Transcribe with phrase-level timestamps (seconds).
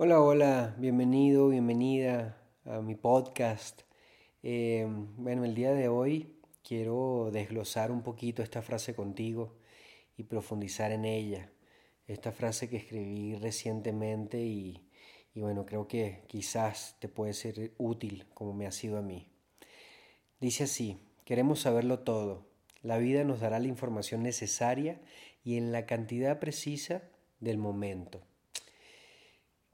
[0.00, 3.82] Hola, hola, bienvenido, bienvenida a mi podcast.
[4.44, 4.86] Eh,
[5.16, 9.58] bueno, el día de hoy quiero desglosar un poquito esta frase contigo
[10.16, 11.50] y profundizar en ella.
[12.06, 14.88] Esta frase que escribí recientemente y,
[15.34, 19.26] y bueno, creo que quizás te puede ser útil como me ha sido a mí.
[20.38, 22.46] Dice así, queremos saberlo todo.
[22.82, 25.00] La vida nos dará la información necesaria
[25.42, 27.02] y en la cantidad precisa
[27.40, 28.27] del momento.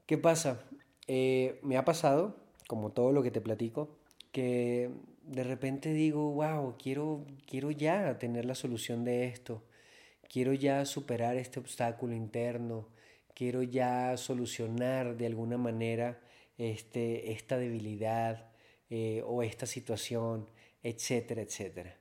[0.05, 0.61] ¿Qué pasa?
[1.07, 2.35] Eh, me ha pasado,
[2.67, 3.97] como todo lo que te platico,
[4.31, 4.91] que
[5.23, 9.63] de repente digo, wow, quiero, quiero ya tener la solución de esto,
[10.29, 12.87] quiero ya superar este obstáculo interno,
[13.33, 16.19] quiero ya solucionar de alguna manera
[16.59, 18.51] este, esta debilidad
[18.91, 20.47] eh, o esta situación,
[20.83, 21.97] etcétera, etcétera.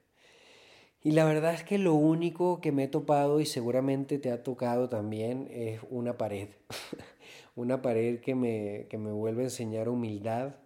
[1.03, 4.43] Y la verdad es que lo único que me he topado y seguramente te ha
[4.43, 6.49] tocado también es una pared.
[7.55, 10.57] una pared que me, que me vuelve a enseñar humildad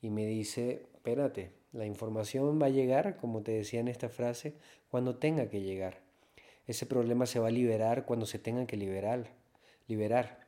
[0.00, 4.54] y me dice, espérate, la información va a llegar, como te decía en esta frase,
[4.90, 6.02] cuando tenga que llegar.
[6.66, 9.30] Ese problema se va a liberar cuando se tenga que liberar.
[9.88, 10.46] liberar.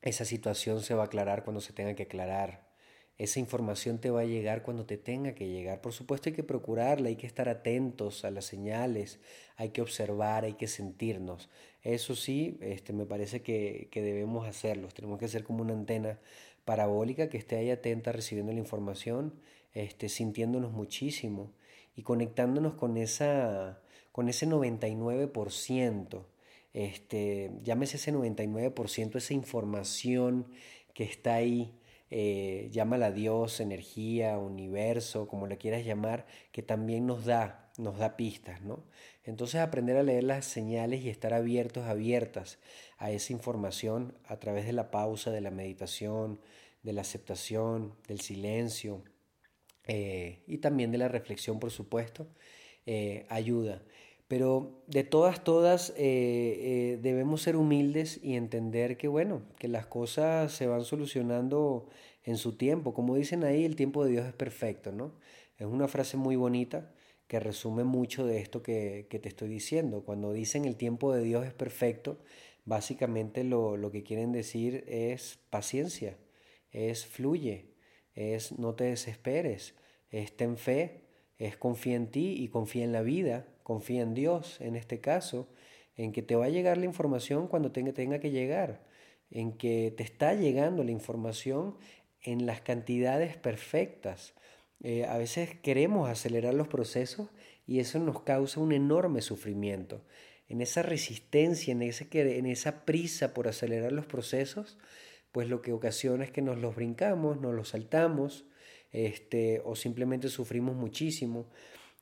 [0.00, 2.71] Esa situación se va a aclarar cuando se tenga que aclarar.
[3.18, 5.80] Esa información te va a llegar cuando te tenga que llegar.
[5.80, 9.20] Por supuesto hay que procurarla, hay que estar atentos a las señales,
[9.56, 11.50] hay que observar, hay que sentirnos.
[11.82, 14.88] Eso sí, este, me parece que, que debemos hacerlo.
[14.88, 16.18] Tenemos que ser como una antena
[16.64, 19.34] parabólica que esté ahí atenta recibiendo la información,
[19.74, 21.52] este, sintiéndonos muchísimo
[21.94, 23.80] y conectándonos con, esa,
[24.12, 26.24] con ese 99%.
[26.74, 30.46] Este, llámese ese 99%, esa información
[30.94, 31.74] que está ahí
[32.14, 38.16] eh, llámala Dios, energía, universo, como le quieras llamar, que también nos da, nos da
[38.16, 38.84] pistas, ¿no?
[39.24, 42.58] Entonces aprender a leer las señales y estar abiertos, abiertas
[42.98, 46.38] a esa información a través de la pausa, de la meditación,
[46.82, 49.02] de la aceptación, del silencio
[49.86, 52.26] eh, y también de la reflexión, por supuesto,
[52.86, 53.82] eh, ayuda.
[54.28, 60.52] Pero de todas, todas eh, debemos ser humildes y entender que, bueno, que las cosas
[60.52, 61.86] se van solucionando
[62.24, 62.94] en su tiempo.
[62.94, 65.14] Como dicen ahí, el tiempo de Dios es perfecto, ¿no?
[65.58, 66.92] Es una frase muy bonita
[67.26, 70.04] que resume mucho de esto que, que te estoy diciendo.
[70.04, 72.18] Cuando dicen el tiempo de Dios es perfecto,
[72.64, 76.18] básicamente lo, lo que quieren decir es paciencia,
[76.70, 77.74] es fluye,
[78.14, 79.74] es no te desesperes,
[80.10, 81.04] es ten fe,
[81.38, 85.48] es confía en ti y confía en la vida confía en Dios en este caso,
[85.96, 88.84] en que te va a llegar la información cuando tenga, tenga que llegar,
[89.30, 91.76] en que te está llegando la información
[92.22, 94.34] en las cantidades perfectas.
[94.82, 97.28] Eh, a veces queremos acelerar los procesos
[97.66, 100.04] y eso nos causa un enorme sufrimiento.
[100.48, 104.78] En esa resistencia, en, ese, en esa prisa por acelerar los procesos,
[105.30, 108.44] pues lo que ocasiona es que nos los brincamos, nos los saltamos,
[108.90, 111.46] este, o simplemente sufrimos muchísimo.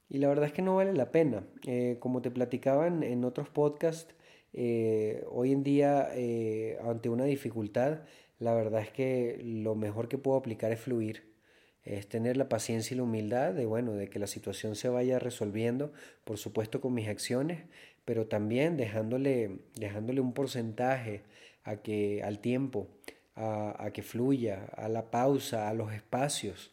[0.09, 1.47] Y la verdad es que no vale la pena.
[1.67, 4.13] Eh, como te platicaban en otros podcasts,
[4.53, 6.09] eh, hoy en día,
[6.83, 8.01] ante una dificultad,
[8.41, 11.31] la verdad es que lo mejor que puedo aplicar es fluir.
[11.85, 15.19] Es tener la paciencia y la humildad de, bueno, de que la situación se vaya
[15.19, 15.93] resolviendo,
[16.25, 17.63] por supuesto con mis acciones,
[18.05, 21.23] pero también dejándole, dejándole un porcentaje
[21.65, 22.89] a que, al tiempo,
[23.37, 26.73] a, a que fluya, a la pausa, a los espacios.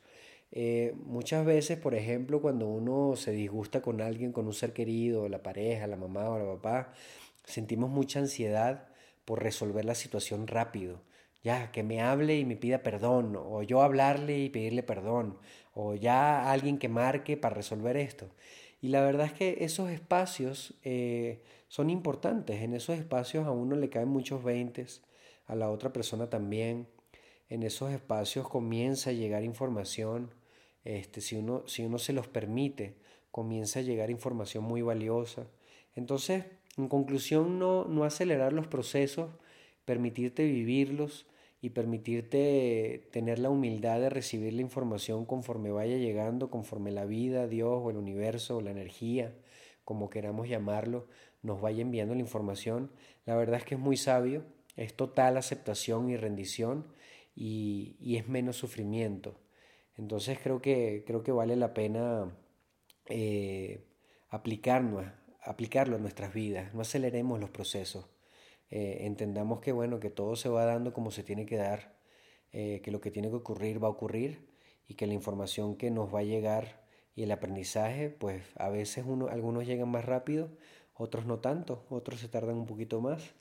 [0.51, 5.27] Eh, muchas veces, por ejemplo, cuando uno se disgusta con alguien, con un ser querido,
[5.29, 6.93] la pareja, la mamá o la papá,
[7.43, 8.87] sentimos mucha ansiedad
[9.25, 11.01] por resolver la situación rápido.
[11.47, 15.37] Ya, que me hable y me pida perdón, o yo hablarle y pedirle perdón,
[15.73, 18.27] o ya alguien que marque para resolver esto.
[18.81, 22.61] Y la verdad es que esos espacios eh, son importantes.
[22.61, 25.03] En esos espacios a uno le caen muchos veintes,
[25.45, 26.89] a la otra persona también
[27.47, 30.33] en esos espacios comienza a llegar información,
[30.83, 32.97] este, si, uno, si uno se los permite,
[33.31, 35.47] comienza a llegar información muy valiosa.
[35.95, 36.43] Entonces,
[36.75, 39.29] en conclusión, no, no acelerar los procesos,
[39.85, 41.25] permitirte vivirlos
[41.61, 47.47] y permitirte tener la humildad de recibir la información conforme vaya llegando, conforme la vida,
[47.47, 49.35] Dios o el universo o la energía,
[49.83, 51.07] como queramos llamarlo,
[51.41, 52.91] nos vaya enviando la información.
[53.25, 54.43] La verdad es que es muy sabio,
[54.75, 56.85] es total aceptación y rendición
[57.35, 59.39] y, es menos sufrimiento.
[59.95, 62.37] Entonces creo que, creo que vale la pena
[63.07, 63.83] eh,
[64.29, 64.99] aplicarlo
[65.41, 68.05] a nuestras vidas, no aceleremos los procesos.
[68.69, 71.95] Eh, entendamos que bueno, que todo se va dando como se tiene que dar,
[72.51, 74.47] eh, que lo que tiene que ocurrir va a ocurrir
[74.87, 76.85] y que la información que nos va a llegar
[77.15, 80.49] y el aprendizaje, pues a veces uno, algunos llegan más rápido,
[80.93, 83.35] otros no tanto, otros se tardan un poquito más.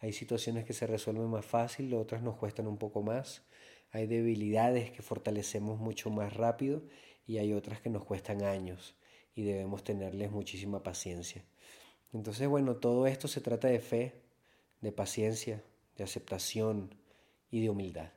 [0.00, 3.42] Hay situaciones que se resuelven más fácil, otras nos cuestan un poco más.
[3.92, 6.82] Hay debilidades que fortalecemos mucho más rápido
[7.26, 8.96] y hay otras que nos cuestan años
[9.34, 11.44] y debemos tenerles muchísima paciencia.
[12.12, 14.22] Entonces, bueno, todo esto se trata de fe,
[14.80, 15.62] de paciencia,
[15.96, 16.94] de aceptación
[17.50, 18.12] y de humildad.